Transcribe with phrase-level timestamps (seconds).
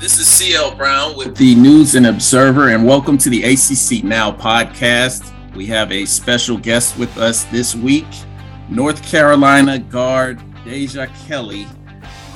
[0.00, 4.30] This is CL Brown with the News and Observer, and welcome to the ACC Now
[4.30, 5.34] podcast.
[5.56, 8.06] We have a special guest with us this week,
[8.68, 11.66] North Carolina guard Deja Kelly,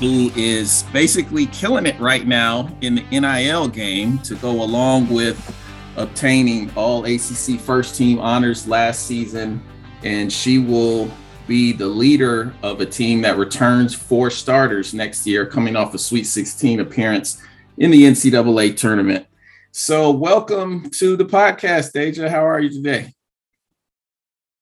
[0.00, 5.56] who is basically killing it right now in the NIL game to go along with
[5.94, 9.62] obtaining all ACC first team honors last season.
[10.02, 11.08] And she will
[11.46, 15.98] be the leader of a team that returns four starters next year, coming off a
[15.98, 17.40] Sweet 16 appearance
[17.76, 19.26] in the NCAA tournament.
[19.70, 22.28] So, welcome to the podcast, Deja.
[22.28, 23.14] How are you today?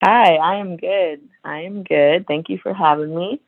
[0.03, 1.21] Hi, I am good.
[1.45, 2.27] I am good.
[2.27, 3.41] Thank you for having me.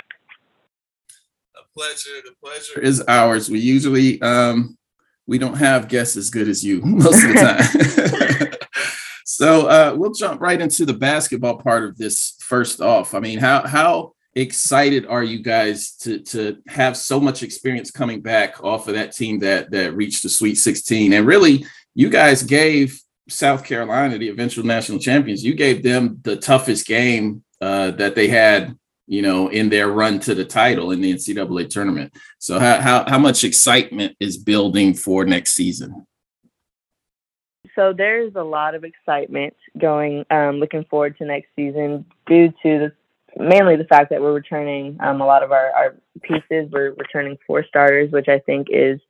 [1.56, 2.11] A pleasure.
[2.25, 3.48] The pleasure is ours.
[3.48, 4.77] We usually um,
[5.27, 8.53] we don't have guests as good as you most of the time.
[9.25, 12.37] so uh, we'll jump right into the basketball part of this.
[12.41, 17.43] First off, I mean, how how excited are you guys to to have so much
[17.43, 21.12] experience coming back off of that team that that reached the Sweet 16?
[21.12, 26.37] And really, you guys gave South Carolina, the eventual national champions, you gave them the
[26.37, 31.01] toughest game uh, that they had, you know, in their run to the title in
[31.01, 32.12] the NCAA tournament.
[32.39, 36.06] So, how how, how much excitement is building for next season?
[37.75, 42.78] So there's a lot of excitement going, um, looking forward to next season due to
[42.78, 42.93] the
[43.36, 46.70] mainly the fact that we're returning um, a lot of our, our pieces.
[46.70, 49.00] We're returning four starters, which I think is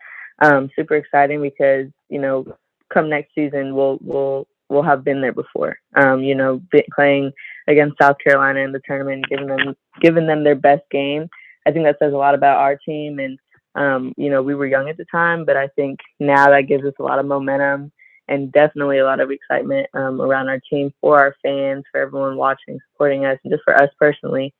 [0.40, 2.46] um, super exciting because you know,
[2.92, 5.78] come next season we'll we'll we'll have been there before.
[5.94, 6.60] Um, you know,
[6.94, 7.32] playing
[7.68, 11.28] against South Carolina in the tournament, giving them giving them their best game.
[11.66, 13.18] I think that says a lot about our team.
[13.18, 13.38] And
[13.74, 16.84] um, you know, we were young at the time, but I think now that gives
[16.84, 17.92] us a lot of momentum
[18.33, 22.36] and definitely a lot of excitement um, around our team for our fans, for everyone
[22.39, 24.55] watching, supporting us, and just for us personally,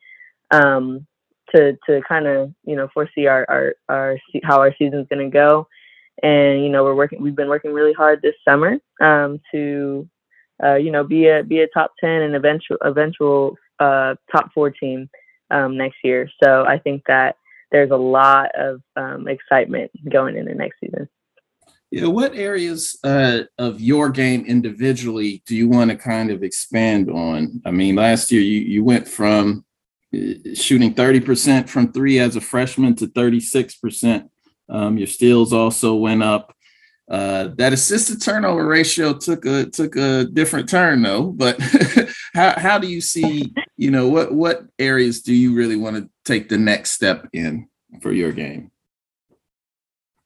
[0.51, 1.06] um,
[1.55, 5.33] to to kind of you know foresee our our, our how our season's going to
[5.33, 5.67] go.
[6.23, 7.23] And you know we're working.
[7.23, 10.07] We've been working really hard this summer um, to
[10.63, 14.70] uh, you know be a be a top ten and eventual eventual uh, top four
[14.70, 15.08] team
[15.51, 16.29] um, next year.
[16.45, 17.36] So I think that
[17.70, 21.08] there's a lot of um, excitement going into next season.
[21.92, 27.11] Yeah, what areas uh, of your game individually do you want to kind of expand
[27.11, 27.61] on?
[27.67, 29.67] I mean, last year you, you went from
[30.14, 34.27] uh, shooting 30% from three as a freshman to 36%.
[34.70, 36.57] Um, your steals also went up.
[37.11, 41.25] Uh, that assisted turnover ratio took a took a different turn though.
[41.25, 41.61] But
[42.35, 46.08] how how do you see you know what what areas do you really want to
[46.25, 47.69] take the next step in
[48.01, 48.70] for your game?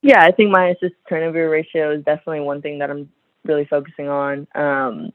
[0.07, 3.11] Yeah, I think my assist turnover ratio is definitely one thing that I'm
[3.45, 4.47] really focusing on.
[4.55, 5.13] Um,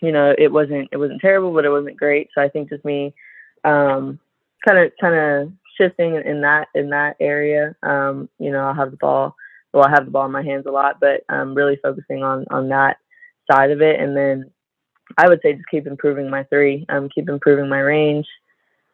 [0.00, 2.28] you know, it wasn't it wasn't terrible, but it wasn't great.
[2.34, 3.12] So I think just me
[4.64, 7.74] kind of kind of shifting in that in that area.
[7.82, 9.34] Um, you know, I'll have the ball.
[9.74, 12.46] Well, I have the ball in my hands a lot, but I'm really focusing on
[12.52, 12.98] on that
[13.50, 13.98] side of it.
[13.98, 14.52] And then
[15.18, 16.86] I would say just keep improving my three.
[16.88, 18.28] Um, keep improving my range.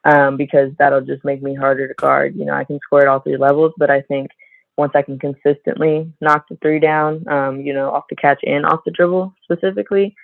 [0.05, 2.37] Um, because that'll just make me harder to guard.
[2.37, 4.31] You know, I can score at all three levels, but I think
[4.77, 8.67] once I can consistently knock the three down, um, you know, off the catch and
[8.67, 10.15] off the dribble specifically,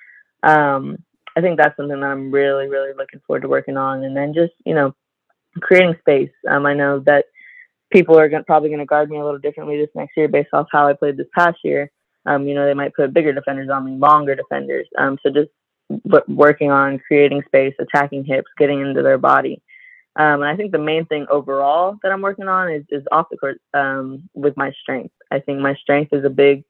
[0.43, 0.99] um,
[1.37, 4.05] I think that's something that I'm really, really looking forward to working on.
[4.05, 4.95] And then just, you know,
[5.61, 6.31] creating space.
[6.49, 7.27] Um, I know that
[7.91, 10.51] people are gonna, probably going to guard me a little differently this next year based
[10.53, 11.91] off how I played this past year.
[12.27, 14.87] Um, you know, they might put bigger defenders on me, longer defenders.
[14.99, 15.51] Um, so just
[16.29, 19.61] working on creating space, attacking hips, getting into their body.
[20.17, 23.29] Um, and I think the main thing overall that I'm working on is, is off
[23.31, 25.15] the court um, with my strength.
[25.31, 26.65] I think my strength is a big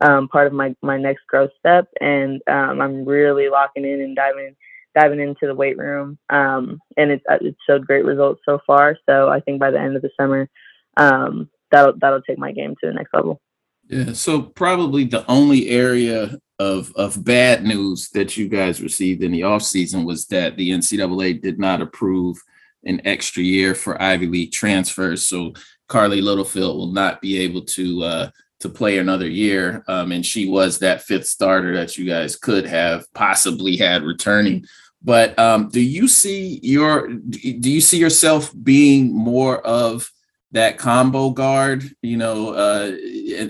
[0.00, 4.16] um, part of my, my next growth step, and um, I'm really locking in and
[4.16, 4.56] diving
[4.94, 6.18] diving into the weight room.
[6.30, 8.96] Um, and it's uh, it showed great results so far.
[9.08, 10.48] So I think by the end of the summer,
[10.96, 13.40] um, that'll that'll take my game to the next level.
[13.88, 14.12] Yeah.
[14.12, 19.44] So probably the only area of of bad news that you guys received in the
[19.44, 22.42] off season was that the NCAA did not approve
[22.84, 25.24] an extra year for Ivy League transfers.
[25.26, 25.52] So
[25.88, 28.30] Carlie Littlefield will not be able to uh,
[28.60, 32.66] to play another year, um, and she was that fifth starter that you guys could
[32.66, 34.64] have possibly had returning.
[35.02, 40.10] But um, do you see your do you see yourself being more of
[40.52, 41.88] that combo guard?
[42.02, 42.96] You know, uh,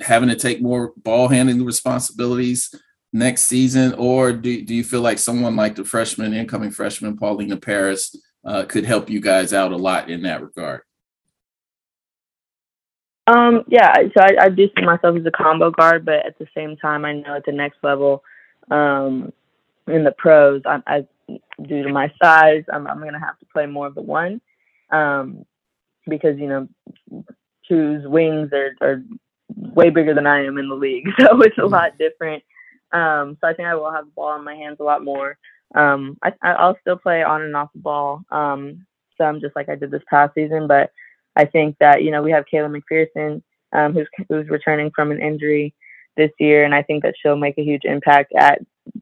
[0.02, 2.74] having to take more ball handling responsibilities
[3.12, 7.56] next season, or do do you feel like someone like the freshman, incoming freshman Paulina
[7.56, 8.14] Paris?
[8.48, 10.80] Uh, could help you guys out a lot in that regard.
[13.26, 16.46] Um, yeah, so I, I, do see myself as a combo guard, but at the
[16.56, 18.22] same time, I know at the next level,
[18.70, 19.34] um,
[19.86, 21.06] in the pros, I, I,
[21.62, 24.40] due to my size, I'm, I'm going to have to play more of the one,
[24.90, 25.44] um,
[26.08, 26.68] because you know,
[27.68, 29.02] twos wings are, are
[29.54, 32.42] way bigger than I am in the league, so it's a lot different.
[32.92, 35.36] Um, so I think I will have the ball in my hands a lot more.
[35.74, 38.86] Um, I, I'll still play on and off the ball, um,
[39.18, 40.90] some just like I did this past season, but
[41.36, 43.42] I think that you know we have Kayla McPherson,
[43.72, 45.74] um, who's who's returning from an injury
[46.16, 48.60] this year, and I think that she'll make a huge impact at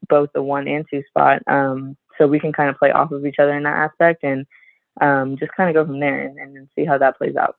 [0.09, 1.41] both the one and two spot.
[1.47, 4.45] Um, so we can kind of play off of each other in that aspect and
[5.01, 7.55] um, just kind of go from there and, and, see how that plays out.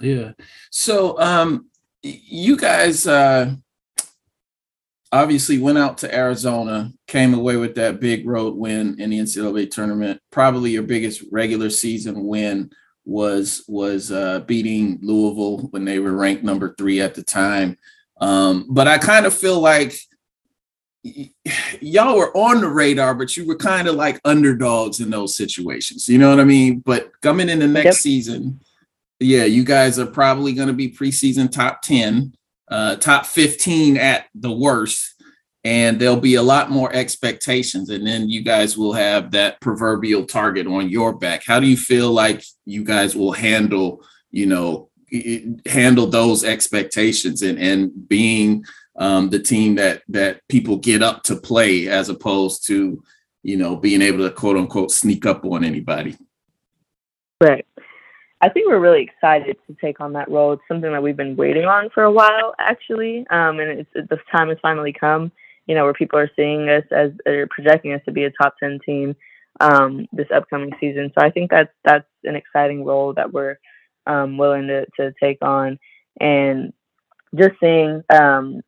[0.00, 0.32] Yeah.
[0.70, 1.70] So um,
[2.02, 3.54] you guys uh,
[5.12, 9.70] obviously went out to Arizona, came away with that big road win in the NCAA
[9.70, 10.20] tournament.
[10.30, 12.70] Probably your biggest regular season win
[13.04, 17.78] was was uh, beating Louisville when they were ranked number three at the time.
[18.20, 19.96] Um, but I kind of feel like
[21.80, 26.08] y'all were on the radar, but you were kind of like underdogs in those situations.
[26.08, 26.80] You know what I mean?
[26.80, 27.94] But coming in the next yep.
[27.94, 28.60] season,
[29.20, 32.34] yeah, you guys are probably going to be preseason top 10,
[32.68, 35.14] uh, top 15 at the worst.
[35.64, 37.90] And there'll be a lot more expectations.
[37.90, 41.42] And then you guys will have that proverbial target on your back.
[41.44, 44.90] How do you feel like you guys will handle, you know,
[45.66, 48.64] handle those expectations and, and being
[48.98, 53.02] um, the team that that people get up to play as opposed to
[53.42, 56.16] you know being able to quote unquote sneak up on anybody
[57.42, 57.66] right
[58.46, 60.52] i think we're really excited to take on that role.
[60.52, 64.18] It's something that we've been waiting on for a while actually um, and it's the
[64.30, 65.32] time has finally come
[65.66, 68.54] you know where people are seeing us as they're projecting us to be a top
[68.58, 69.16] 10 team
[69.60, 71.10] um, this upcoming season.
[71.16, 73.58] So i think that's that's an exciting role that we're
[74.06, 75.78] um, willing to, to take on.
[76.20, 76.72] And
[77.34, 78.62] just seeing um,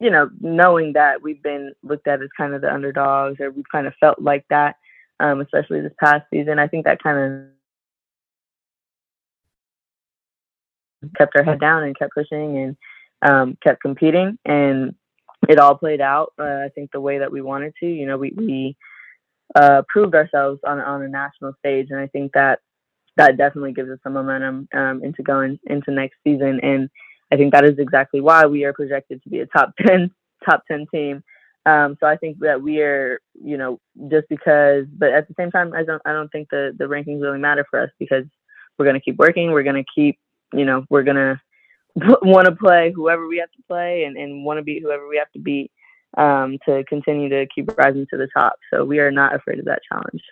[0.00, 3.68] you know, knowing that we've been looked at as kind of the underdogs or we've
[3.70, 4.76] kind of felt like that,
[5.20, 7.48] um, especially this past season, I think that kind of
[11.16, 12.76] kept our head down and kept pushing and
[13.22, 14.38] um, kept competing.
[14.44, 14.94] And
[15.48, 17.86] it all played out, uh, I think, the way that we wanted to.
[17.86, 18.76] You know, we, we
[19.54, 21.88] uh, proved ourselves on, on a national stage.
[21.90, 22.60] And I think that
[23.16, 26.60] that definitely gives us some momentum um, into going into next season.
[26.62, 26.88] And
[27.32, 30.10] I think that is exactly why we are projected to be a top 10
[30.48, 31.22] top 10 team.
[31.66, 33.78] Um, so I think that we are, you know,
[34.10, 37.20] just because, but at the same time, I don't, I don't think the, the rankings
[37.20, 38.24] really matter for us because
[38.78, 39.50] we're going to keep working.
[39.52, 40.18] We're going to keep,
[40.52, 41.40] you know, we're to
[42.22, 45.16] want to play whoever we have to play and, and want to beat whoever we
[45.16, 45.70] have to beat
[46.16, 48.54] um, to continue to keep rising to the top.
[48.72, 50.22] So we are not afraid of that challenge.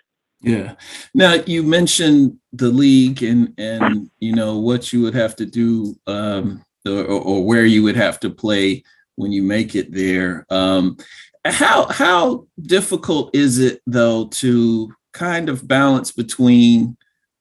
[0.41, 0.75] Yeah.
[1.13, 5.95] Now you mentioned the league and and you know what you would have to do
[6.07, 8.83] um, or, or where you would have to play
[9.15, 10.45] when you make it there.
[10.49, 10.97] Um,
[11.45, 16.95] how how difficult is it though to kind of balance between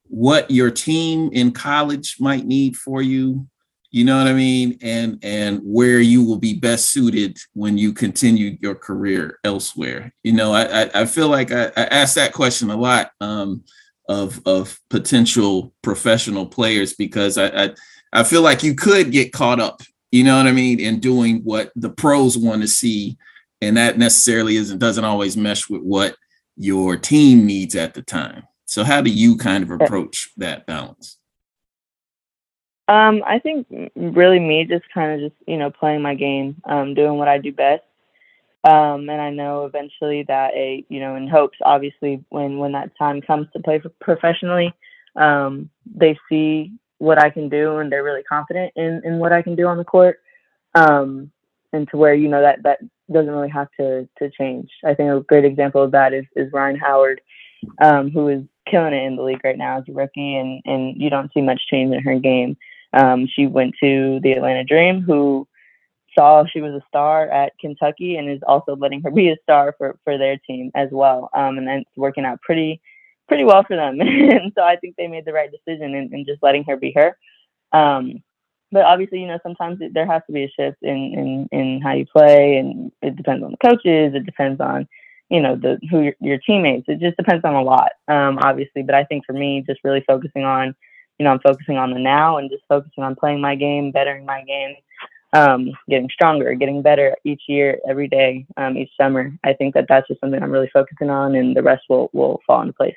[0.08, 3.46] what your team in college might need for you
[3.90, 7.92] you know what i mean and and where you will be best suited when you
[7.92, 12.70] continue your career elsewhere you know i i, feel like I, I ask that question
[12.70, 13.64] a lot um,
[14.08, 17.74] of of potential professional players because I, I
[18.12, 21.40] I feel like you could get caught up, you know what I mean, in doing
[21.44, 23.18] what the pros want to see.
[23.60, 26.14] And that necessarily isn't doesn't always mesh with what
[26.56, 28.44] your team needs at the time.
[28.68, 31.16] So how do you kind of approach that balance?
[32.86, 36.94] Um, I think really me just kind of just, you know, playing my game, um,
[36.94, 37.82] doing what I do best.
[38.64, 42.96] Um, and I know eventually that a, you know, in hopes, obviously, when when that
[42.98, 44.74] time comes to play professionally,
[45.16, 49.40] um, they see what I can do and they're really confident in, in what I
[49.40, 50.20] can do on the court.
[50.74, 51.30] Um,
[51.72, 54.70] and to where, you know, that, that doesn't really have to, to change.
[54.84, 57.20] I think a great example of that is, is Rhyne Howard,
[57.80, 61.00] um, who is killing it in the league right now as a rookie and, and
[61.00, 62.56] you don't see much change in her game.
[62.92, 65.46] Um, she went to the Atlanta Dream, who
[66.16, 69.74] saw she was a star at Kentucky and is also letting her be a star
[69.78, 71.30] for, for their team as well.
[71.34, 72.80] Um, and then it's working out pretty
[73.28, 74.00] pretty well for them.
[74.00, 76.92] and so I think they made the right decision in, in just letting her be
[76.96, 77.16] her.
[77.72, 78.22] Um,
[78.72, 81.80] but obviously, you know, sometimes it, there has to be a shift in, in, in
[81.80, 84.14] how you play, and it depends on the coaches.
[84.14, 84.88] It depends on,
[85.30, 86.86] you know, the who your, your teammates.
[86.88, 88.82] It just depends on a lot, um, obviously.
[88.82, 90.74] But I think for me, just really focusing on,
[91.18, 94.24] you know, I'm focusing on the now and just focusing on playing my game, bettering
[94.24, 94.76] my game,
[95.34, 99.32] um, getting stronger, getting better each year, every day, um, each summer.
[99.44, 102.40] I think that that's just something I'm really focusing on, and the rest will will
[102.46, 102.96] fall into place.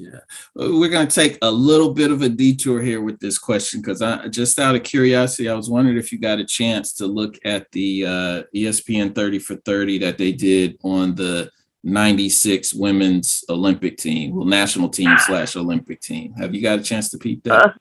[0.00, 0.20] Yeah,
[0.56, 3.80] uh, we're going to take a little bit of a detour here with this question
[3.80, 7.06] because I just out of curiosity, I was wondering if you got a chance to
[7.08, 11.50] look at the uh, ESPN 30 for 30 that they did on the
[11.82, 16.32] 96 women's Olympic team, well, national team slash Olympic team.
[16.34, 17.66] Have you got a chance to peep that?
[17.66, 17.72] Uh,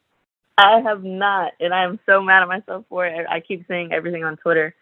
[0.57, 3.27] I have not, and I am so mad at myself for it.
[3.29, 4.73] I keep seeing everything on Twitter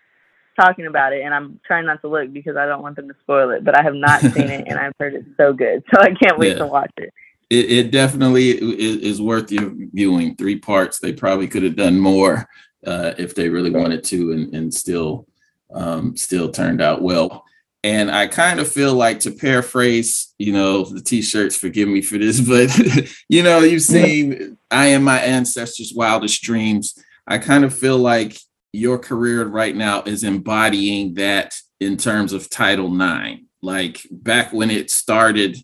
[0.58, 3.16] talking about it, and I'm trying not to look because I don't want them to
[3.24, 3.66] spoil it.
[3.66, 6.40] But I have not seen it, and I've heard it's so good, so I can't
[6.40, 6.60] wait yeah.
[6.60, 7.14] to watch it.
[7.50, 10.36] It, it definitely is, is, worth viewing.
[10.36, 11.00] Three parts.
[11.00, 12.48] They probably could have done more
[12.86, 15.28] uh, if they really wanted to, and, and still
[15.74, 17.44] um, still turned out well.
[17.84, 22.18] And I kind of feel like to paraphrase, you know, the t-shirts, forgive me for
[22.18, 26.98] this, but you know, you've seen I am my ancestors' wildest dreams.
[27.28, 28.38] I kind of feel like
[28.74, 33.42] your career right now is embodying that in terms of Title IX.
[33.62, 35.58] Like back when it started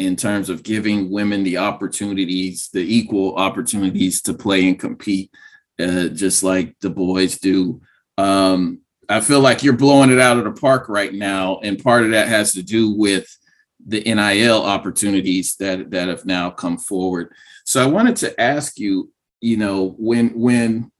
[0.00, 5.30] in terms of giving women the opportunities, the equal opportunities to play and compete,
[5.78, 7.80] uh, just like the boys do.
[8.18, 12.04] Um, I feel like you're blowing it out of the park right now, and part
[12.04, 13.26] of that has to do with
[13.86, 17.32] the NIL opportunities that that have now come forward.
[17.64, 20.92] So I wanted to ask you, you know, when when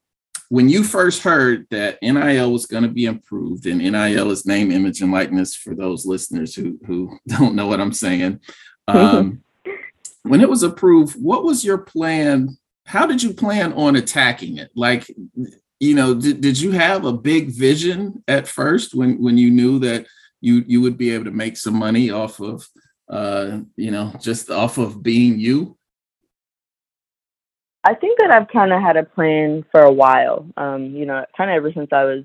[0.50, 4.72] when you first heard that NIL was going to be improved, and NIL is name,
[4.72, 8.40] image, and likeness for those listeners who who don't know what I'm saying.
[8.96, 9.42] Um,
[10.22, 12.56] when it was approved, what was your plan?
[12.86, 14.70] How did you plan on attacking it?
[14.74, 15.10] Like,
[15.78, 19.78] you know, did, did you have a big vision at first when when you knew
[19.80, 20.06] that
[20.40, 22.66] you you would be able to make some money off of
[23.10, 25.76] uh, you know, just off of being you?
[27.82, 30.46] I think that I've kind of had a plan for a while.
[30.56, 32.24] Um, you know, kind of ever since I was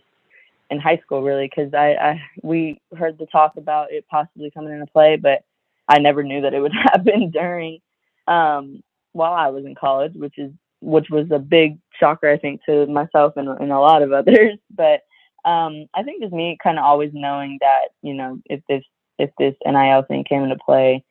[0.70, 4.74] in high school, really, because I, I we heard the talk about it possibly coming
[4.74, 5.44] into play, but
[5.88, 7.80] I never knew that it would happen during
[8.28, 8.82] um,
[9.14, 10.52] while I was in college, which is
[10.82, 14.58] which was a big shocker, I think, to myself and, and a lot of others.
[14.70, 15.02] But
[15.46, 18.84] um, I think just me kind of always knowing that, you know, if this
[19.18, 21.04] if this NIL thing came into play,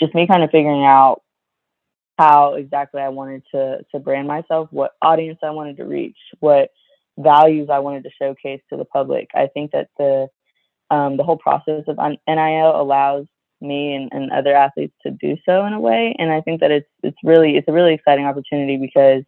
[0.00, 1.22] just me kind of figuring out
[2.18, 6.70] how exactly I wanted to to brand myself, what audience I wanted to reach, what
[7.18, 9.28] values I wanted to showcase to the public.
[9.34, 10.28] I think that the
[10.90, 13.26] um, the whole process of NIL allows
[13.60, 16.14] me and, and other athletes to do so in a way.
[16.18, 19.24] And I think that it's it's really it's a really exciting opportunity because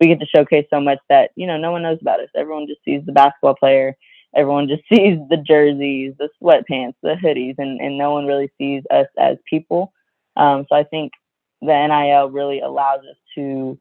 [0.00, 2.28] we get to showcase so much that you know no one knows about us.
[2.34, 3.96] Everyone just sees the basketball player.
[4.34, 8.82] Everyone just sees the jerseys, the sweatpants, the hoodies, and, and no one really sees
[8.90, 9.92] us as people.
[10.36, 11.12] Um, so I think
[11.60, 13.78] the NIL really allows us to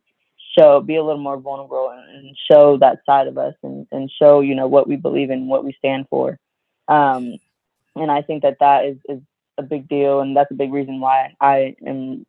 [0.57, 4.41] show, be a little more vulnerable and show that side of us and, and show,
[4.41, 6.38] you know, what we believe in, what we stand for.
[6.88, 7.38] Um,
[7.95, 9.21] and I think that that is, is
[9.58, 12.25] a big deal, and that's a big reason why I am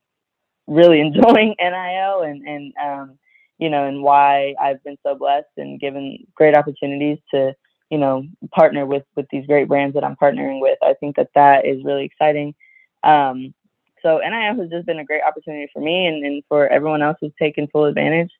[0.67, 3.19] really enjoying NIL and and um,
[3.59, 7.55] you know, and why I've been so blessed and given great opportunities to
[7.91, 10.79] you know partner with with these great brands that I'm partnering with.
[10.83, 12.55] I think that that is really exciting.
[13.03, 13.55] Um,
[14.03, 17.19] so NIL has just been a great opportunity for me and, and for everyone else
[17.21, 18.33] who's taken full advantage.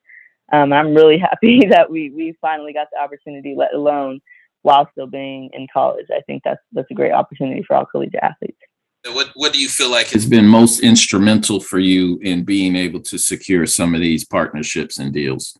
[0.51, 4.21] Um, I'm really happy that we we finally got the opportunity, let alone
[4.61, 6.07] while still being in college.
[6.09, 8.59] I think that's that's a great opportunity for all collegiate athletes.
[9.05, 13.01] What what do you feel like has been most instrumental for you in being able
[13.01, 15.57] to secure some of these partnerships and deals?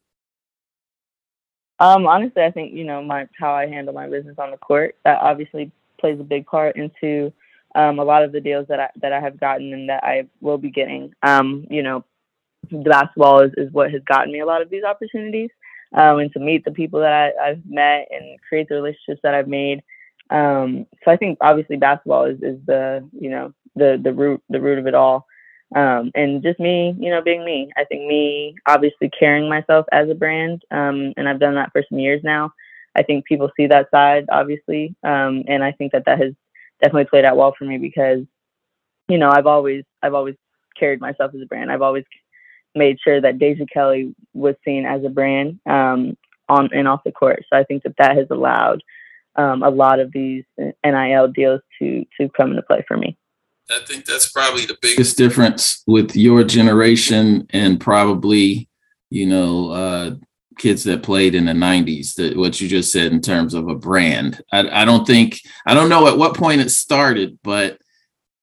[1.80, 4.96] Um, honestly, I think you know my how I handle my business on the court
[5.04, 7.34] that obviously plays a big part into
[7.76, 10.28] um, a lot of the deals that I that I have gotten and that I
[10.40, 11.14] will be getting.
[11.24, 12.06] Um, you know,
[12.72, 15.50] the basketball is, is what has gotten me a lot of these opportunities,
[15.94, 19.36] um, and to meet the people that I, I've met and create the relationships that
[19.36, 19.84] I've made.
[20.34, 24.60] Um, so I think obviously basketball is, is the you know the the root the
[24.60, 25.28] root of it all.
[25.76, 27.72] Um, and just me, you know, being me.
[27.78, 31.84] I think me obviously carrying myself as a brand, um, and I've done that for
[31.88, 32.54] some years now.
[32.96, 36.34] I think people see that side, obviously, um, and I think that that has
[36.82, 38.20] definitely played out well for me because,
[39.08, 40.36] you know, I've always I've always
[40.80, 41.72] carried myself as a brand.
[41.72, 42.06] I've always
[42.76, 46.18] made sure that Deja Kelly was seen as a brand um,
[46.50, 47.44] on and off the court.
[47.52, 48.84] So I think that that has allowed
[49.36, 50.44] um, a lot of these
[50.86, 53.18] NIL deals to to come into play for me.
[53.70, 58.70] I think that's probably the biggest difference with your generation and probably,
[59.10, 60.16] you know, uh,
[60.58, 63.76] kids that played in the 90s, that what you just said in terms of a
[63.76, 64.42] brand.
[64.52, 67.80] I, I don't think, I don't know at what point it started, but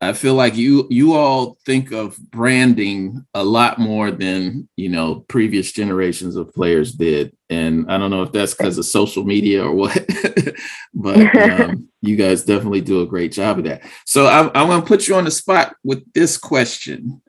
[0.03, 5.27] I feel like you you all think of branding a lot more than you know
[5.29, 9.63] previous generations of players did, and I don't know if that's because of social media
[9.63, 9.93] or what,
[10.95, 13.83] but um, you guys definitely do a great job of that.
[14.07, 17.21] So I'm, I'm going to put you on the spot with this question: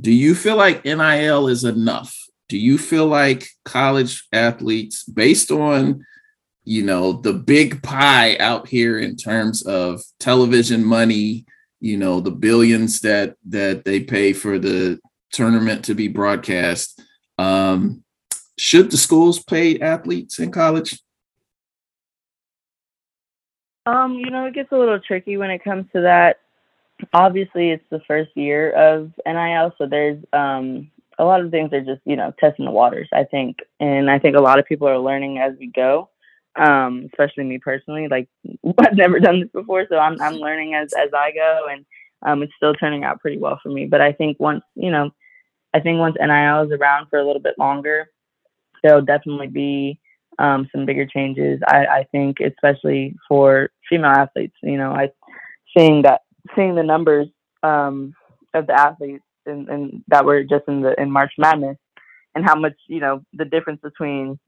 [0.00, 2.16] Do you feel like NIL is enough?
[2.48, 6.02] Do you feel like college athletes, based on
[6.64, 11.44] you know the big pie out here in terms of television money?
[11.86, 14.98] You know the billions that that they pay for the
[15.32, 17.00] tournament to be broadcast
[17.38, 18.04] um
[18.58, 20.98] should the schools pay athletes in college?
[23.84, 26.40] Um, you know, it gets a little tricky when it comes to that.
[27.12, 31.82] Obviously, it's the first year of NIL, so there's um, a lot of things are
[31.82, 33.08] just you know testing the waters.
[33.12, 36.08] I think, and I think a lot of people are learning as we go.
[36.58, 38.28] Um, especially me personally, like
[38.78, 41.84] I've never done this before, so I'm I'm learning as as I go, and
[42.26, 43.86] um, it's still turning out pretty well for me.
[43.86, 45.10] But I think once you know,
[45.74, 48.10] I think once NIL is around for a little bit longer,
[48.82, 50.00] there'll definitely be
[50.38, 51.60] um, some bigger changes.
[51.66, 55.10] I, I think, especially for female athletes, you know, I
[55.76, 56.22] seeing that
[56.54, 57.28] seeing the numbers
[57.62, 58.14] um,
[58.54, 61.76] of the athletes and, and that were just in the in March Madness,
[62.34, 64.38] and how much you know the difference between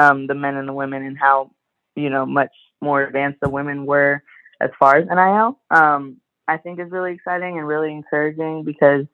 [0.00, 1.50] um, the men and the women, and how
[1.96, 4.22] you know much more advanced the women were
[4.60, 5.58] as far as NIL.
[5.70, 6.16] Um,
[6.48, 9.06] I think is really exciting and really encouraging because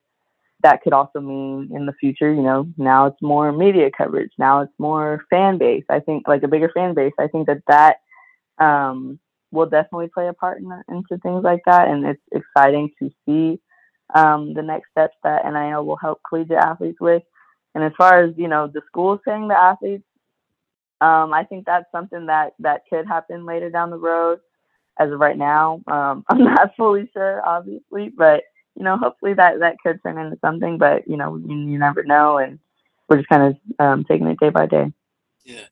[0.62, 4.32] that could also mean in the future, you know, now it's more media coverage.
[4.38, 5.84] Now it's more fan base.
[5.90, 7.12] I think like a bigger fan base.
[7.18, 7.96] I think that that
[8.58, 9.18] um,
[9.52, 11.88] will definitely play a part in, into things like that.
[11.88, 13.60] And it's exciting to see
[14.14, 17.22] um, the next steps that NIL will help collegiate athletes with.
[17.74, 20.04] And as far as, you know, the schools paying the athletes,
[21.00, 24.40] um, I think that's something that, that could happen later down the road.
[24.98, 29.60] As of right now, um, I'm not fully sure, obviously, but you know, hopefully that
[29.60, 30.78] that could turn into something.
[30.78, 32.58] But you know, you, you never know, and
[33.08, 34.92] we're just kind of um, taking it day by day.
[35.44, 35.66] Yeah.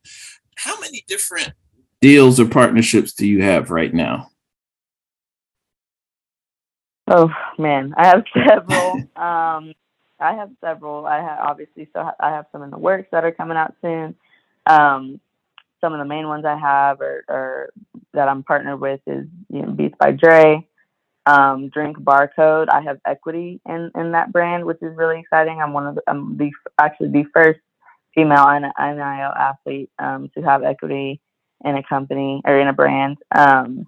[0.57, 1.53] How many different
[2.01, 4.29] deals or partnerships do you have right now?
[7.07, 8.93] Oh man, I have several.
[9.15, 9.73] um,
[10.19, 11.05] I have several.
[11.05, 14.15] I have obviously so I have some in the works that are coming out soon.
[14.65, 15.19] Um,
[15.81, 17.71] some of the main ones I have or,
[18.13, 20.67] that I'm partnered with is you know Beats by Dre
[21.25, 22.67] um, drink barcode.
[22.69, 25.59] I have equity in, in that brand, which is really exciting.
[25.61, 27.59] I'm one of the, I'm the actually the first
[28.13, 31.19] female NIL athlete um, to have equity
[31.63, 33.17] in a company or in a brand.
[33.35, 33.87] Um,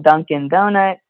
[0.00, 1.00] Dunkin' Donuts.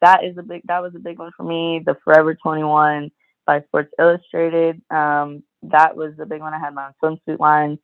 [0.00, 0.62] That is a big.
[0.66, 1.82] That was a big one for me.
[1.84, 3.10] The Forever 21
[3.46, 4.80] by Sports Illustrated.
[4.90, 6.54] Um, that was a big one.
[6.54, 7.78] I had my own swimsuit line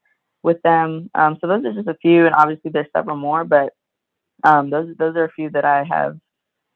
[0.44, 1.10] with them.
[1.14, 3.72] Um, so those are just a few, and obviously there's several more, but
[4.44, 6.18] um, those those are a few that I have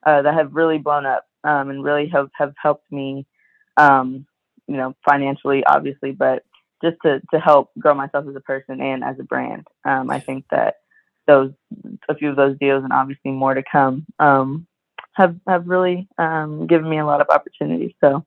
[0.04, 3.26] uh, that have really blown up um, and really have, have helped me,
[3.76, 4.26] um,
[4.66, 6.44] you know, financially, obviously, but
[6.82, 9.66] just to, to help grow myself as a person and as a brand.
[9.84, 10.76] Um, I think that
[11.26, 11.52] those,
[12.08, 14.66] a few of those deals and obviously more to come, um,
[15.12, 17.92] have, have really given me a lot of opportunities.
[18.00, 18.24] So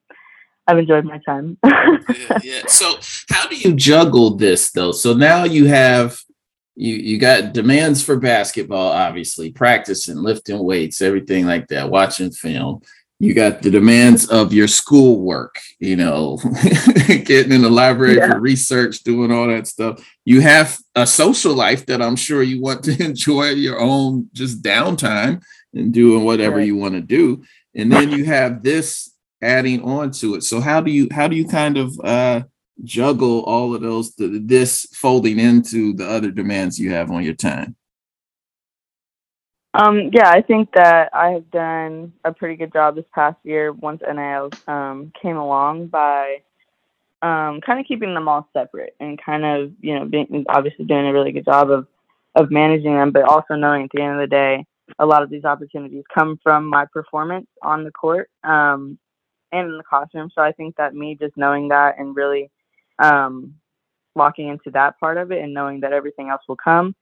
[0.71, 1.57] I've enjoyed my time.
[1.65, 2.62] yeah, yeah.
[2.67, 2.97] So
[3.29, 4.93] how do you juggle this though?
[4.93, 6.17] So now you have
[6.77, 12.81] you you got demands for basketball, obviously, practicing, lifting weights, everything like that, watching film.
[13.19, 16.38] You got the demands of your schoolwork, you know,
[17.07, 18.31] getting in the library yeah.
[18.31, 20.01] for research, doing all that stuff.
[20.23, 24.63] You have a social life that I'm sure you want to enjoy your own just
[24.63, 26.65] downtime and doing whatever right.
[26.65, 27.43] you want to do.
[27.75, 29.11] And then you have this
[29.41, 30.43] adding on to it.
[30.43, 32.43] So how do you how do you kind of uh
[32.84, 37.75] juggle all of those this folding into the other demands you have on your time
[39.73, 43.71] um, yeah, I think that I have done a pretty good job this past year
[43.71, 46.41] once NIL um, came along by
[47.21, 51.06] um, kind of keeping them all separate and kind of, you know, being obviously doing
[51.06, 51.88] a really good job of,
[52.36, 54.65] of managing them, but also knowing at the end of the day,
[54.99, 58.99] a lot of these opportunities come from my performance on the court um,
[59.51, 60.29] and in the classroom.
[60.33, 62.49] So I think that me just knowing that and really
[62.99, 63.55] um,
[64.15, 66.95] locking into that part of it and knowing that everything else will come.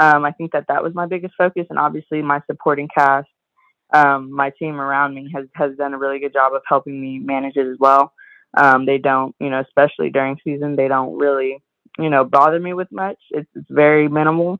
[0.00, 3.28] Um, I think that that was my biggest focus, and obviously my supporting cast,
[3.92, 7.20] um, my team around me has has done a really good job of helping me
[7.20, 8.12] manage it as well.
[8.56, 11.62] Um, they don't, you know, especially during season, they don't really,
[11.98, 13.18] you know, bother me with much.
[13.30, 14.58] It's it's very minimal,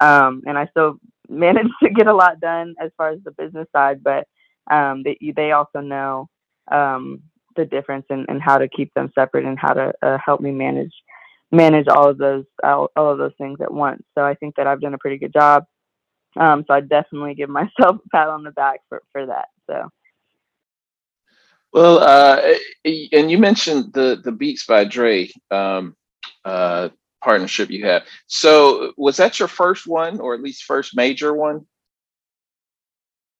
[0.00, 0.98] um, and I still
[1.30, 4.02] manage to get a lot done as far as the business side.
[4.02, 4.28] But
[4.70, 6.28] um, they they also know
[6.70, 7.22] um,
[7.56, 10.50] the difference and, and how to keep them separate and how to uh, help me
[10.50, 10.92] manage
[11.52, 14.02] manage all of those all, all, of those things at once.
[14.16, 15.64] So I think that I've done a pretty good job.
[16.36, 19.48] Um, so I definitely give myself a pat on the back for for that.
[19.68, 19.88] So.
[21.72, 22.40] Well, uh,
[22.84, 25.96] and you mentioned the the Beats by Dre um,
[26.44, 28.04] uh, partnership you have.
[28.26, 31.66] So was that your first one, or at least first major one?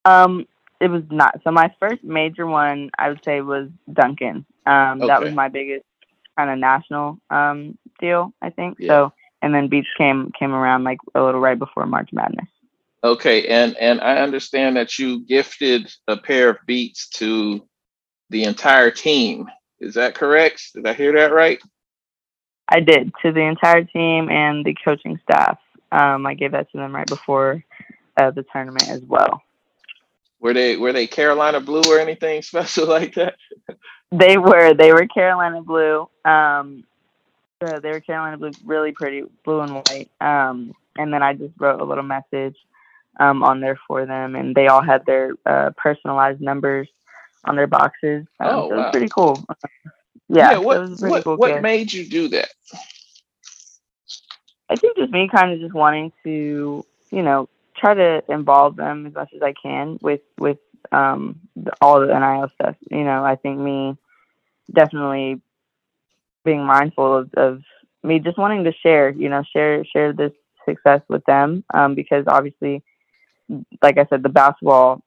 [0.04, 0.46] Um,
[0.80, 1.40] it was not.
[1.44, 4.44] So my first major one, I would say, was Dunkin'.
[4.66, 5.06] Um, okay.
[5.06, 5.84] That was my biggest
[6.36, 8.78] kind of national um, deal, I think.
[8.78, 8.88] Yeah.
[8.88, 12.48] So, and then Beats came came around like a little right before March Madness.
[13.02, 17.66] Okay, and and I understand that you gifted a pair of Beats to
[18.30, 19.46] the entire team.
[19.80, 20.72] Is that correct?
[20.74, 21.60] Did I hear that right?
[22.68, 25.58] I did to the entire team and the coaching staff.
[25.92, 27.62] Um, I gave that to them right before
[28.16, 29.42] uh, the tournament as well.
[30.44, 33.36] Were they were they Carolina blue or anything special like that?
[34.12, 34.74] They were.
[34.74, 36.06] They were Carolina blue.
[36.26, 36.84] Um,
[37.62, 40.10] uh, they were Carolina blue, really pretty, blue and white.
[40.20, 42.56] Um, and then I just wrote a little message
[43.18, 46.88] um, on there for them, and they all had their uh, personalized numbers
[47.46, 48.26] on their boxes.
[48.38, 48.74] Um, oh, so wow.
[48.74, 49.44] it was pretty cool.
[50.30, 52.48] Yeah, yeah what it was what, cool what made you do that?
[54.70, 59.06] I think just me kind of just wanting to, you know, try to involve them
[59.06, 60.58] as much as I can with with
[60.92, 61.40] um,
[61.80, 62.76] all the NIL stuff.
[62.90, 63.96] You know, I think me
[64.72, 65.40] definitely
[66.44, 67.62] being mindful of, of
[68.02, 70.32] me just wanting to share, you know, share share this
[70.68, 72.82] success with them um, because obviously,
[73.82, 75.02] like I said, the basketball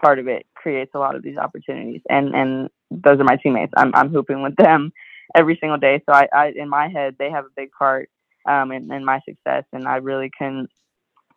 [0.00, 3.72] part of it creates a lot of these opportunities, and and those are my teammates.
[3.76, 4.92] I'm I'm hooping with them
[5.34, 8.10] every single day, so I, I in my head they have a big part
[8.46, 10.70] um, in, my success, and I really couldn't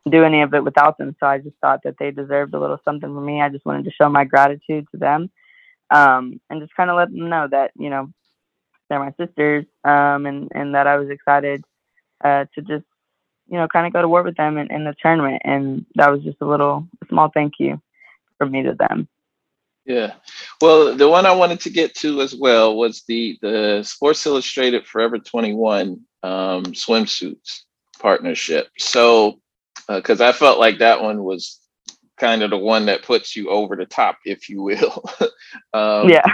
[0.10, 1.16] do any of it without them.
[1.20, 3.42] So I just thought that they deserved a little something from me.
[3.42, 5.30] I just wanted to show my gratitude to them,
[5.90, 8.12] um, and just kind of let them know that you know
[8.90, 11.64] they're my sisters, um, and and that I was excited
[12.24, 12.86] uh, to just
[13.48, 16.12] you know kind of go to war with them in, in the tournament, and that
[16.12, 17.82] was just a little a small thank you
[18.38, 19.08] from me to them.
[19.86, 20.14] Yeah.
[20.62, 24.86] Well, the one I wanted to get to as well was the the Sports Illustrated
[24.86, 27.62] Forever 21 um, swimsuits
[28.00, 28.70] partnership.
[28.80, 29.40] So,
[29.88, 31.60] because I felt like that one was
[32.18, 35.04] kind of the one that puts you over the top, if you will.
[35.74, 36.26] um, yeah.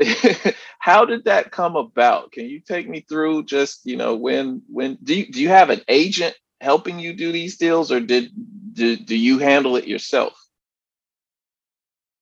[0.78, 2.32] how did that come about?
[2.32, 5.70] Can you take me through just you know when when do you, do you have
[5.70, 8.30] an agent helping you do these deals, or did
[8.72, 10.32] do, do you handle it yourself?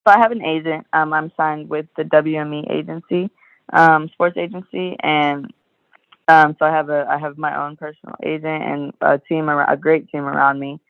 [0.07, 0.87] So I have an agent.
[0.92, 3.31] Um, I'm signed with the WME agency,
[3.73, 5.53] um, sports agency, and
[6.29, 9.73] um, so I have a I have my own personal agent and a team around,
[9.73, 10.81] a great team around me.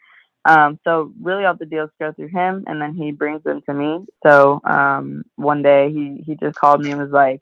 [0.45, 3.75] Um, so really, all the deals go through him, and then he brings them to
[3.75, 4.05] me.
[4.27, 7.41] So um, one day he he just called me and was like,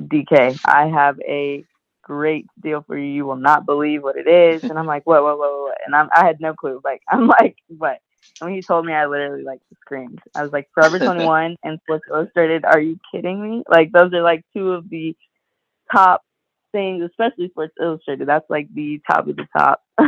[0.00, 1.64] "DK, I have a
[2.02, 3.06] great deal for you.
[3.06, 5.22] You will not believe what it is." And I'm like, "What?
[5.22, 5.38] What?
[5.38, 5.52] What?
[5.52, 6.80] What?" And I'm I had no clue.
[6.84, 7.98] Like I'm like, "What?"
[8.40, 10.20] And when he told me, I literally like screamed.
[10.34, 12.64] I was like, Forever 21 and Sports Illustrated.
[12.64, 13.64] Are you kidding me?
[13.68, 15.16] Like those are like two of the
[15.92, 16.22] top
[16.72, 18.28] things, especially Sports Illustrated.
[18.28, 19.82] That's like the top of the top.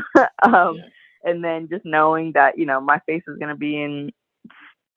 [0.42, 0.82] um, Yeah.
[1.24, 4.10] And then just knowing that you know my face is gonna be in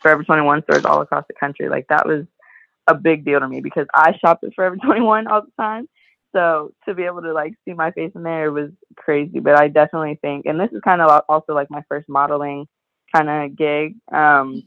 [0.02, 2.26] Forever 21 stores all across the country, like that was
[2.88, 5.88] a big deal to me because I shop at Forever 21 all the time.
[6.36, 9.40] So to be able to like see my face in there was crazy.
[9.40, 12.68] But I definitely think, and this is kind of also like my first modeling
[13.16, 13.96] kind of gig.
[14.12, 14.64] Um,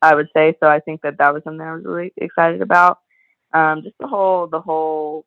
[0.00, 0.68] I would say so.
[0.68, 2.98] I think that that was something I was really excited about.
[3.52, 5.24] Um, just the whole the whole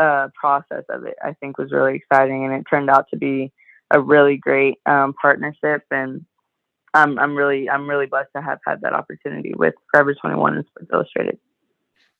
[0.00, 3.52] uh, process of it, I think, was really exciting, and it turned out to be
[3.90, 5.82] a really great um, partnership.
[5.90, 6.24] And
[6.94, 10.66] I'm I'm really I'm really blessed to have had that opportunity with Forever 21 and
[10.66, 11.38] Sports Illustrated.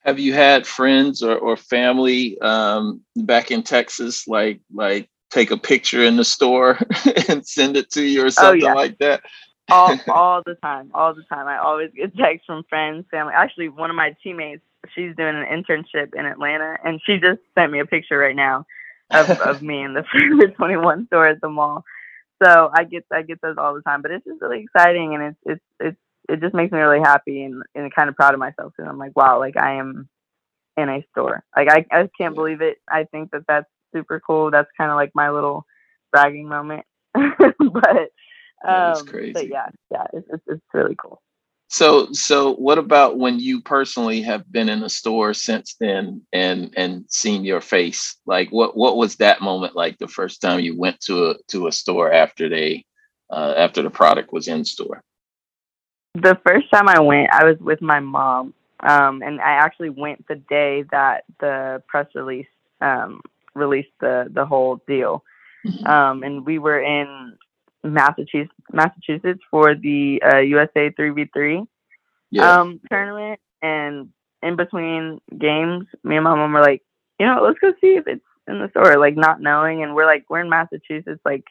[0.04, 5.56] Have you had friends or, or family um, back in Texas, like like take a
[5.56, 6.78] picture in the store
[7.28, 8.74] and send it to you or something yeah.
[8.74, 9.22] like that?
[9.70, 11.46] all all the time, all the time.
[11.46, 13.32] I always get texts from friends, family.
[13.34, 14.62] Actually, one of my teammates,
[14.94, 18.66] she's doing an internship in Atlanta, and she just sent me a picture right now
[19.10, 21.84] of, of me in the Forever 21 store at the mall.
[22.42, 25.22] So I get I get those all the time, but it's just really exciting, and
[25.22, 28.40] it's it's it's it just makes me really happy and, and kind of proud of
[28.40, 30.08] myself because I'm like, wow, like I am
[30.76, 31.44] in a store.
[31.54, 32.78] Like I I can't believe it.
[32.88, 34.50] I think that that's super cool.
[34.50, 35.66] That's kind of like my little
[36.12, 38.10] bragging moment, but.
[38.62, 39.32] Um, crazy.
[39.32, 41.22] But yeah, yeah, it's, it's, it's really cool.
[41.70, 46.74] So so what about when you personally have been in a store since then and
[46.76, 48.16] and seen your face?
[48.26, 51.68] Like what what was that moment like the first time you went to a to
[51.68, 52.84] a store after they
[53.30, 55.00] uh, after the product was in store?
[56.14, 60.26] The first time I went, I was with my mom, um, and I actually went
[60.26, 62.48] the day that the press release
[62.80, 63.20] um,
[63.54, 65.22] released the the whole deal,
[65.86, 67.38] um, and we were in
[67.84, 71.62] Massachusetts, Massachusetts for the uh, USA three v three
[72.30, 72.56] Yeah.
[72.58, 74.08] um tournament, and
[74.42, 76.82] in between games, me and my mom were like,
[77.18, 80.06] you know, let's go see if it's in the store, like not knowing, and we're
[80.06, 81.44] like, we're in Massachusetts, like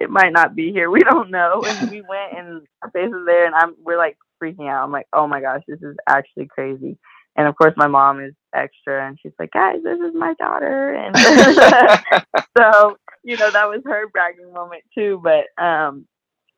[0.00, 3.24] it might not be here, we don't know, and we went and our face was
[3.26, 4.84] there, and I'm we're like freaking out.
[4.84, 6.98] I'm like, oh my gosh, this is actually crazy.
[7.36, 10.94] And of course, my mom is extra, and she's like, guys, this is my daughter,
[10.94, 11.16] and
[12.58, 15.20] so you know that was her bragging moment too.
[15.22, 16.06] But um,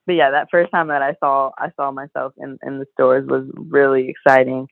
[0.06, 3.26] but yeah, that first time that I saw I saw myself in in the stores
[3.28, 4.68] was really exciting,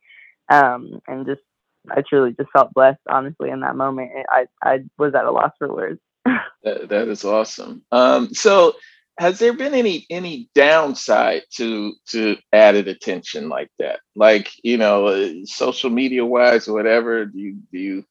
[0.48, 1.42] um, and just
[1.90, 4.10] I truly just felt blessed, honestly, in that moment.
[4.28, 6.00] I I was at a loss for words.
[6.62, 7.82] that, that is awesome.
[7.92, 8.74] Um, so
[9.18, 14.00] has there been any any downside to to added attention like that?
[14.14, 18.04] Like you know uh, social media wise or whatever do you do you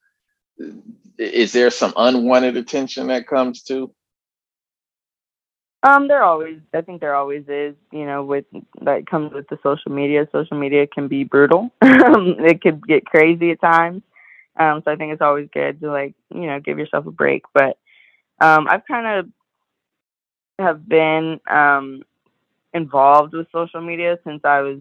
[1.18, 3.92] is there some unwanted attention that comes to?
[5.82, 8.46] Um there always i think there always is you know with
[8.82, 10.26] that comes with the social media.
[10.32, 11.70] Social media can be brutal.
[11.82, 14.02] It could get crazy at times.
[14.58, 17.44] Um so i think it's always good to like you know give yourself a break.
[17.54, 17.78] But
[18.40, 19.28] um i've kind of
[20.58, 22.02] have been um,
[22.72, 24.78] involved with social media since I was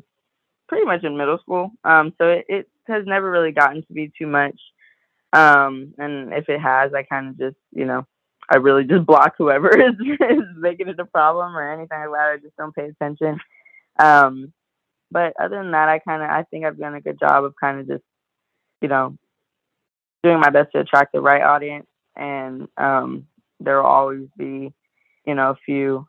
[0.67, 1.71] pretty much in middle school.
[1.83, 4.59] Um, so it, it, has never really gotten to be too much.
[5.33, 8.05] Um, and if it has, I kind of just, you know,
[8.47, 12.33] I really just block whoever is, is making it a problem or anything like that.
[12.33, 13.39] I just don't pay attention.
[13.97, 14.53] Um,
[15.09, 17.55] but other than that, I kind of, I think I've done a good job of
[17.59, 18.03] kind of just,
[18.81, 19.17] you know,
[20.21, 21.87] doing my best to attract the right audience.
[22.15, 23.25] And um,
[23.59, 24.73] there will always be
[25.25, 26.07] you know, a few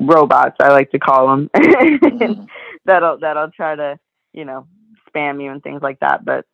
[0.00, 2.44] robots, I like to call them, mm-hmm.
[2.84, 3.98] that'll that'll try to,
[4.32, 4.66] you know,
[5.08, 6.24] spam you and things like that.
[6.24, 6.44] But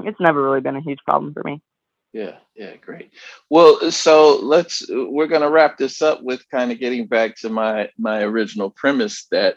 [0.00, 1.62] it's never really been a huge problem for me.
[2.12, 3.10] Yeah, yeah, great.
[3.48, 7.88] Well, so let's we're gonna wrap this up with kind of getting back to my
[7.98, 9.56] my original premise that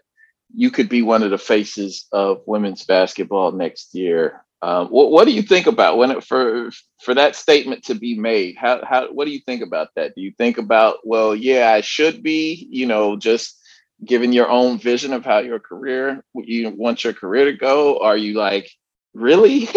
[0.53, 4.45] you could be one of the faces of women's basketball next year.
[4.65, 8.17] Um, what, what do you think about when it, for for that statement to be
[8.17, 8.55] made?
[8.57, 10.15] How how what do you think about that?
[10.15, 13.61] Do you think about well, yeah, I should be, you know, just
[14.03, 17.99] given your own vision of how your career you want your career to go?
[17.99, 18.71] Are you like
[19.13, 19.69] really,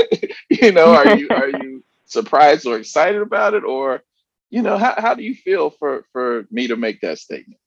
[0.48, 4.04] you know, are you are you surprised or excited about it, or
[4.50, 7.58] you know, how how do you feel for for me to make that statement?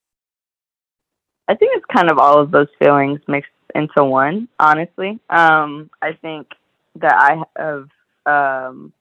[1.50, 5.20] I think it's kind of all of those feelings mixed into one, honestly.
[5.30, 6.48] Um, I think
[6.96, 7.88] that I have,
[8.26, 8.94] um,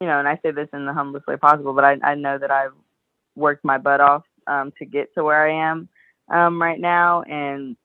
[0.00, 2.38] you know, and I say this in the humblest way possible, but I, I know
[2.38, 2.72] that I've
[3.34, 5.88] worked my butt off um, to get to where I am
[6.28, 7.76] um, right now, and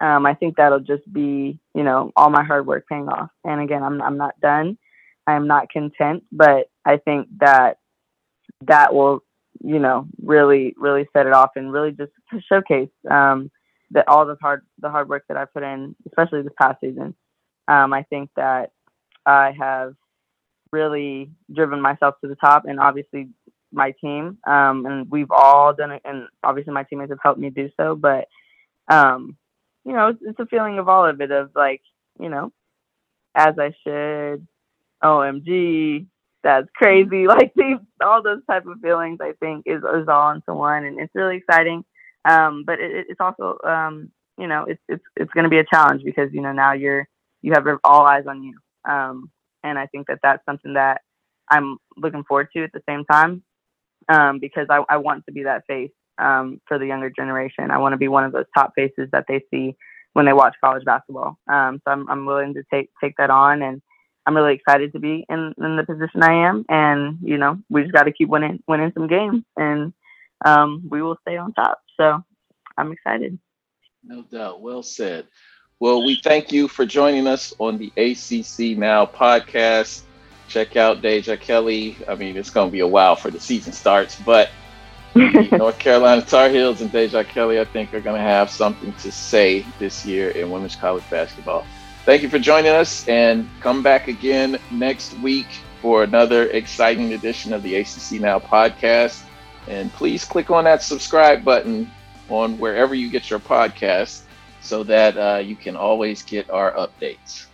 [0.00, 3.30] um, I think that'll just be, you know, all my hard work paying off.
[3.44, 4.78] And again, I'm I'm not done.
[5.26, 7.78] I am not content, but I think that
[8.62, 9.22] that will,
[9.62, 12.12] you know, really really set it off and really just
[12.48, 13.50] showcase um,
[13.92, 17.14] that all the hard the hard work that I put in, especially this past season.
[17.68, 18.72] Um, I think that
[19.26, 19.94] I have
[20.72, 23.28] really driven myself to the top, and obviously
[23.72, 24.38] my team.
[24.46, 27.96] Um, and we've all done it, and obviously my teammates have helped me do so.
[27.96, 28.28] But
[28.88, 29.36] um,
[29.84, 31.82] you know, it's, it's a feeling of all of it, of like,
[32.18, 32.52] you know,
[33.34, 34.46] as I should,
[35.02, 36.06] OMG,
[36.42, 37.26] that's crazy.
[37.28, 41.00] Like these, all those type of feelings, I think is is all into one, and
[41.00, 41.84] it's really exciting.
[42.26, 45.64] Um, but it, it's also, um, you know, it's it's it's going to be a
[45.64, 47.08] challenge because you know now you're
[47.44, 48.58] you have all eyes on you.
[48.90, 49.30] Um,
[49.62, 51.02] and I think that that's something that
[51.50, 53.42] I'm looking forward to at the same time
[54.08, 57.70] um, because I, I, want to be that face um, for the younger generation.
[57.70, 59.76] I want to be one of those top faces that they see
[60.14, 61.38] when they watch college basketball.
[61.46, 63.82] Um, so I'm, I'm willing to take take that on, and
[64.24, 66.64] I'm really excited to be in, in the position I am.
[66.70, 69.92] And you know, we just got to keep winning winning some games, and
[70.46, 71.78] um, we will stay on top.
[72.00, 72.22] So
[72.78, 73.38] I'm excited.
[74.02, 74.62] No doubt.
[74.62, 75.26] Well said.
[75.84, 80.00] Well, we thank you for joining us on the ACC Now podcast.
[80.48, 81.98] Check out Deja Kelly.
[82.08, 84.48] I mean, it's going to be a while for the season starts, but
[85.14, 89.12] North Carolina Tar Heels and Deja Kelly, I think, are going to have something to
[89.12, 91.66] say this year in women's college basketball.
[92.06, 95.48] Thank you for joining us and come back again next week
[95.82, 99.22] for another exciting edition of the ACC Now podcast.
[99.68, 101.90] And please click on that subscribe button
[102.30, 104.22] on wherever you get your podcast
[104.64, 107.48] so that uh, you can always get our updates.